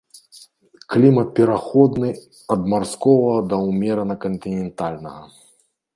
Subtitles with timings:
[0.93, 2.09] Клімат пераходны
[2.55, 5.23] ад марскога да ўмерана кантынентальнага.